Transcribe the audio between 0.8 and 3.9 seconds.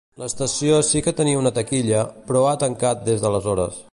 sí que tenia una taquilla, però ha tancat des d'aleshores.